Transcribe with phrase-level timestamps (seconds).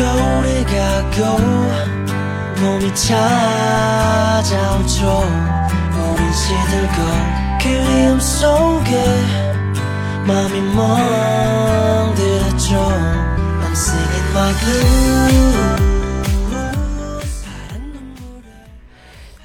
[0.00, 1.36] 겨울이 가고
[2.56, 5.04] 봄이 찾아오죠
[5.92, 6.96] 우린 시들고
[7.60, 8.96] 그리움 속에
[10.26, 12.72] 마음이 멍들었죠
[13.60, 15.20] I'm singing my blues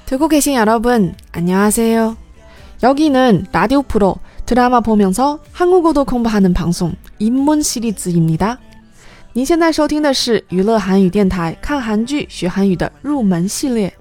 [0.06, 2.16] 듣고 계신 여러분, 안녕하세요.
[2.84, 4.14] 여기는 라디오 프로
[4.46, 8.60] 드라마 보면서 한국어도 공부하는 방송 입문 시리즈입니다.
[9.36, 13.92] 您现在收听的是娱乐韩语电台看韩剧学韩语的入门系列，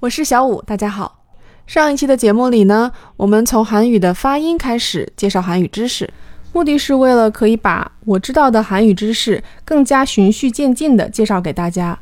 [0.00, 1.20] 我是小五，大家好。
[1.64, 6.12] 上一期的节目里呢，我们从韩语的发音开始介绍韩语知识，
[6.52, 11.96] 目的是为了可以把我知道的韩语知识更加循序渐进的介绍给大家。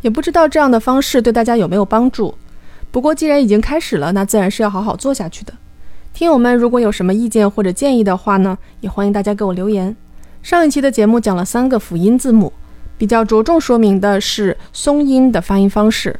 [0.00, 2.34] 也不知道这样的方式对大家有没有帮助。
[2.90, 5.54] 不过既然已经开始了，那自然是要好好做下去的。
[6.12, 9.96] 听友们如果有什么意见或者建议的话呢，也欢迎大家给我留言。
[10.42, 12.52] 上一期的节目讲了三个辅音字母，
[12.98, 16.18] 比较着重说明的是松音的发音方式。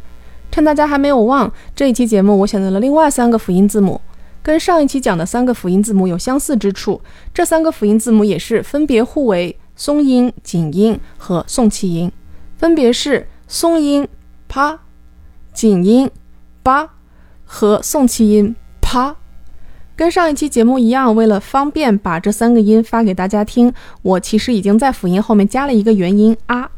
[0.51, 4.01] 趁大家还没有忘，这一期节目我选择了另外三个辅音字母，
[4.43, 7.01] 跟上一期讲的三个辅音字母有相似之处。
[7.35, 12.11] 这三个辅音字母也是分别互为松音、紧音和送气音，
[12.57, 14.09] 分别是松音
[14.49, 14.81] 啪、
[15.53, 16.11] 紧音。
[16.65, 16.89] 八
[17.45, 19.17] 和送气音啪，
[19.95, 26.71] 跟上一期节目一样，为了方便把这三个音发给大家听，我其实已经在辅音后面加了一个元音啊。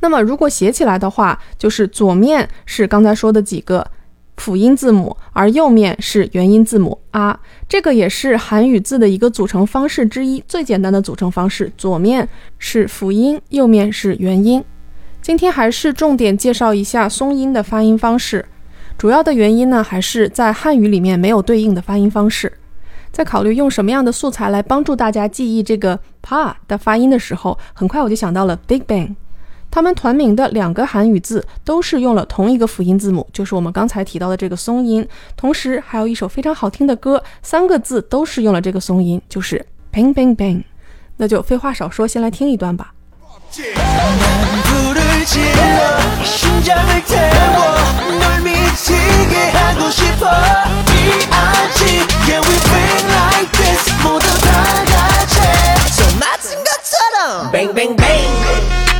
[0.00, 3.86] 那么如果写起来的话，就是左面是刚才说的几个
[4.36, 7.38] 辅音字母，而右面是元音字母啊。
[7.68, 14.62] 这个也是韩语字的一个组成方式之一，最简单的组成方式，左面是辅音，右面是元音。
[15.22, 18.44] 今天还是重点介绍一下松音的发音方式。
[18.98, 22.52] 主要的原因呢，还是在汉语里面没有对应的发音方式。
[23.12, 29.14] 在考虑用什么样的素材来帮助大家记忆这个 pa 的发音的时候，很快我就想到了 Big Bang。
[29.70, 35.06] 他们团名的两个韩语字都是用了同一个辅音字母，就是我们刚才提到的这个松音。
[35.36, 40.62] 同时还有一首非常好听的歌，三个字都是用了这个松音，就是 Bang Bang Bang。
[41.18, 42.94] 那就废话少说，先来听一段吧。
[48.76, 51.96] 미치게 하고 싶어 이아지
[52.28, 55.40] Yeah we bring like this 모두 다 같이
[55.92, 58.95] 손 맞은 것처럼 Bang bang bang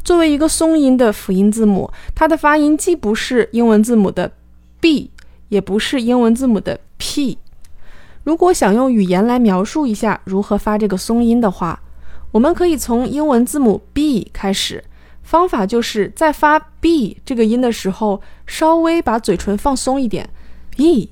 [0.01, 4.31] 作为一个松音的辅音字母，它的发音既不是英文字母的
[4.79, 5.11] b，
[5.49, 7.37] 也不是英文字母的 p。
[8.22, 11.80] 如果想用语言来描述一下如何发这个松音的话，
[12.32, 14.84] 我们可以从英文字母 b 开始。
[15.22, 20.28] 方法就是在发 b 这个音的时候，稍微把嘴唇放松一点。
[20.70, 21.10] b。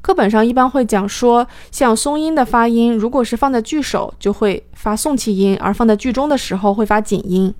[0.00, 7.52] 课本上一般会讲说，像松音的发音，如果是放在句首，就会发送气音；而放在句中的时候，会发紧音。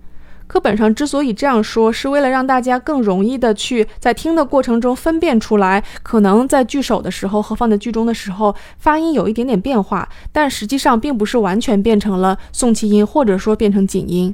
[0.45, 14.33] 课本上之所以这样说，是为了让大家更容易的去在听的过程中分辨出来，可能在句首的时候和放在句中的时候发音有一点点变化，但实际上并不是完全变成了送气音，或者说变成紧音。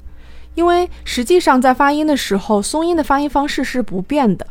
[0.55, 4.45] 因为实际上在发音的时候，松音的发音方式是不变的。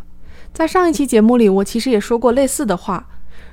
[0.55, 3.07] 在上一期节目里，我其实也说过类似的话。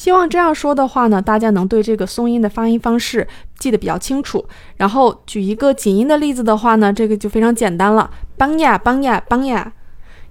[0.02, 3.24] 希望这样说的话呢，大家能对这个松音的发音方式
[3.56, 4.44] 记得比较清楚。
[4.76, 9.72] 然后举一个紧音的例子的话呢，这个就非常简单了，邦呀邦呀邦呀。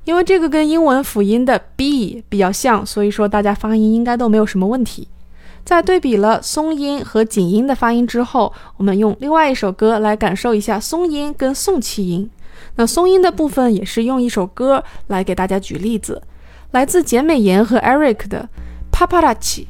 [0.03, 5.07] 因为这个跟英文辅音的 b 比较像，所以说大家发音应该都没有什么问题。
[5.63, 12.29] 在对比了松音和紧音的发音之后，我们用另外一首歌来感受一下松音跟送气音。
[12.75, 16.21] 那松音的部分也是用一首歌来给大家举例子，
[16.71, 18.49] 来自简美妍和 Eric 的
[19.01, 19.67] 啪啪哒起。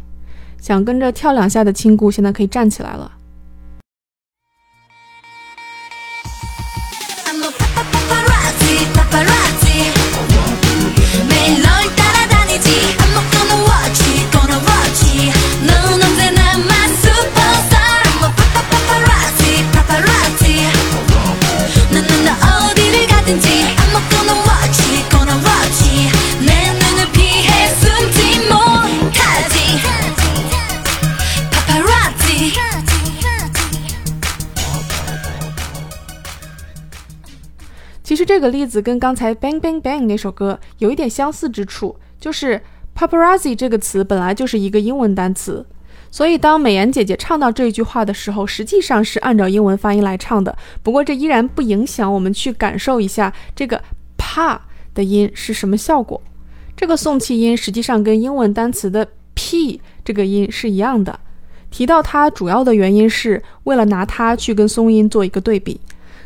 [0.59, 3.09] 想跟着跳两下的亲故，现在可以站起来了。
[38.03, 42.59] 其实这个例子跟刚才 Bang Bang Bang 那首歌有一点相似之处，就是
[42.95, 45.65] paparazzi 这个词本来就是一个英文单词，
[46.09, 50.57] 所以当美颜姐姐唱到这一句话的时候，实际上是按照英文发音来唱的。
[50.81, 53.81] 不过这依然不影响我们去感受一下这个
[54.17, 54.57] pa
[54.93, 56.19] 的音是什么效果。
[56.75, 61.19] 这个送气音实际上跟英文单词的 p 这个音是一样的。
[61.69, 65.79] 提到它主要的原因是为了拿它去跟松音做一个对比。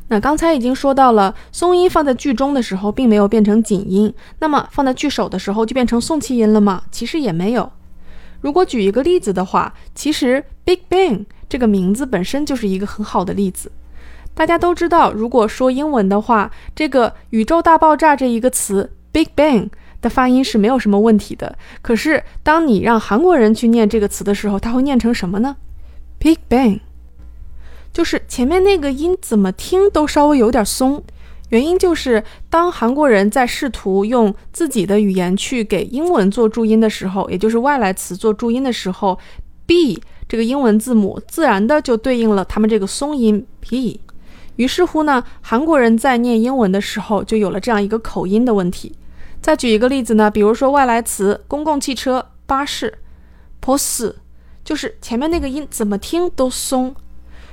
[0.08, 6.84] 那刚才已经说到了，松音放在句中的时候并没有变成紧音，那么放在句首的时候就变成送气音了吗？
[6.92, 7.72] 其实也没有。
[8.42, 13.72] 如果举一个例子的话，其实 Big Bang 这个名字本身就是一个很好的例子。
[14.36, 19.70] 大家都知道，如果说英文的话，这个宇宙大爆炸这一个词 Big Bang
[20.02, 21.58] 的发音是没有什么问题的。
[21.82, 25.56] 可是当你让韩国人去念这个词的时候，他会念成什么呢
[26.20, 26.82] ？Big Bang。
[27.96, 31.02] 就是前面那个音怎么听都稍微有点松，
[31.48, 39.18] 原因就是当韩国人在试图用自己的语言去给英文做注音的时候，也就是外来词做注音的时候
[39.66, 39.98] ，b
[40.28, 44.02] 这个英文字母自然的就对应了他们这个松音 p。
[44.58, 48.94] 于是乎呢，韩国人在念英文的时候就有了这样一个口音的问题。
[49.42, 52.94] 再举一个例子呢，比如说外来词公共汽车、巴士
[53.62, 54.14] ，pos，
[54.66, 56.94] 就是前面那个音怎么听都松。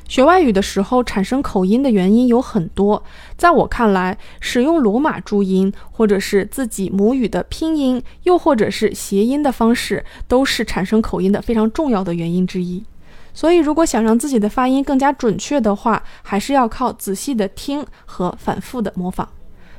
[0.08, 3.02] 学外语的时候产生口音的原因有很多，
[3.36, 12.84] 在我看来，使用罗马注音，或者是自己母语的拼音，又或者是谐音的方式，都是产生口音的非常重要的原因之一。
[13.32, 19.26] 所以，如果想让自己的发音更加准确的话，还是要靠仔细的听和反复的模仿。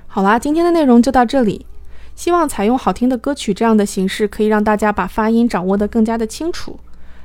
[0.08, 1.68] 好啦，今天的内容就到这里。
[2.16, 6.80] 希望采用好听的歌曲这样的形式，可以让大家把发音掌握得更加的清楚。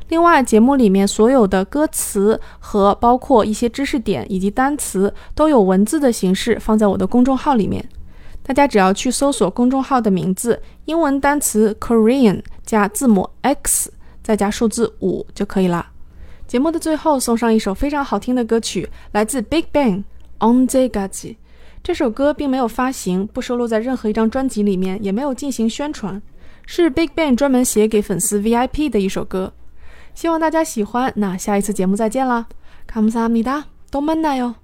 [0.08, 7.86] 另外，节目里面所有的歌词和包括一些知识点以及单词都有文字的形式放在我的公众号里面。
[8.42, 15.86] 大家只要去搜索公众号的名字，英文单词 Korean 加字母 X 再加数字五就可以了。
[16.46, 20.04] 节目的最后送上一首非常好听的歌曲，来自 Big Bang
[20.38, 21.36] On the Gaji。
[21.82, 26.22] 这首歌并没有发行，不收录在任何一张专辑里面，也没有进行宣传，
[26.64, 29.52] 是 Big Bang 专门写给粉丝 VIP 的一首歌。
[30.17, 32.47] 希望大家喜欢，那下一次节目再见啦！
[32.87, 34.55] 감사합니 다， 都만나 요。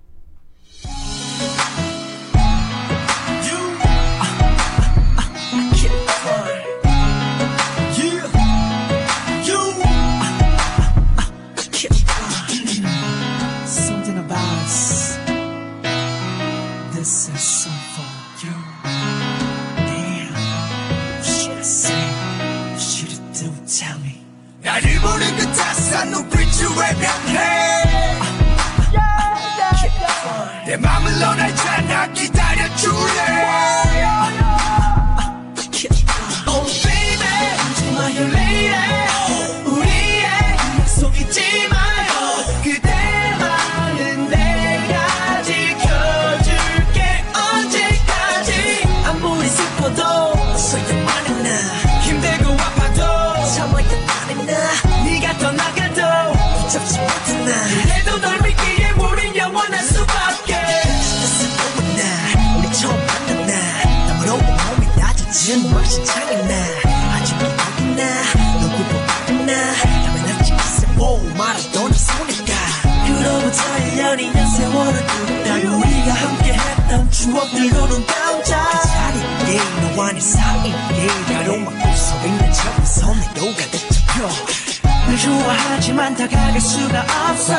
[85.48, 87.52] 좋아하지만 다가갈 수가 없어.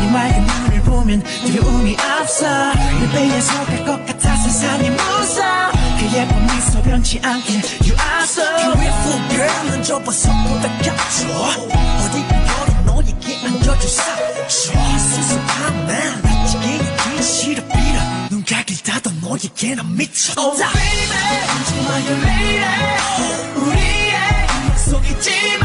[0.00, 5.72] 네 맑은 눈을 보면 두려움이 앞서 내 배에서 갈 것 같아 세상이 무서워.
[5.98, 11.26] 그 예쁜 미소 변치 않게 You are so beautiful girl 넌 저번서보다 겹쳐.
[12.04, 18.00] 어디 별이 너에게 안겨줄 사줘 수수한 난 나치게 얘기 싫어 빌어
[18.30, 21.10] 눈 가길 닫아 너에게 난 미쳤다 Oh baby.
[21.48, 22.64] 하지마 you lady
[23.56, 24.12] 우리의
[24.70, 25.63] 약속 잊지 마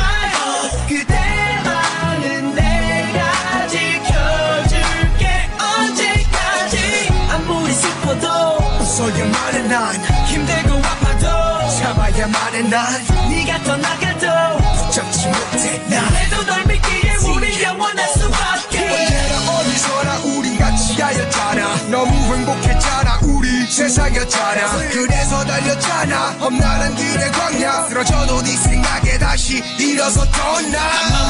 [12.19, 18.79] 아파도 참아야만 해난 네가 떠나가도 붙잡지 못해 난 해도 널 믿기에 우리 영원할 수밖에.
[18.79, 21.75] 언제나 어디서나 우리 같이 하였잖아.
[21.89, 24.77] 너무 행복했잖아 우리 세상이었잖아.
[24.91, 27.87] 그래서 달렸잖아 험난한 길의 광야.
[27.87, 30.79] 쓰러져도 네 생각에 다시 일어섰던 나.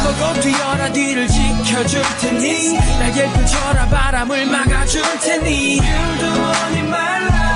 [0.04, 2.80] 보고 뛰어라 뒤를 지켜줄 테니.
[3.00, 5.82] 날개 펼쳐라 바람을 막아줄 테니.
[5.82, 7.49] The one in my life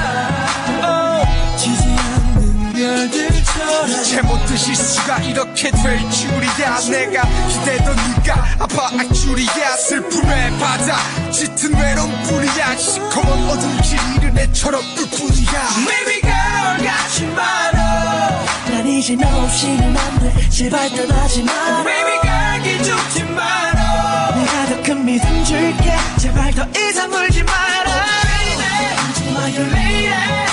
[4.05, 6.79] 제못듯이 수가 이렇게 될 줄이야.
[6.91, 9.75] 내가 기대던 네가 아파할 줄이야.
[9.77, 10.97] 슬픔의 바다
[11.31, 12.77] 짙은 외로움 뿐이야.
[12.77, 15.67] 시커먼 어둠 길 잃은 애처럼 울 뿐이야.
[15.87, 20.49] Baby girl 가지 마라 난 이제 너 없이는 안돼.
[20.49, 21.83] 제발 떠나지 마.
[21.83, 25.95] Baby girl 기죽지 마라 내가 더 큰 믿음 줄게.
[26.19, 27.91] 제발 더 이상 울지 마라
[28.97, 30.52] 하지마 you lady 우리의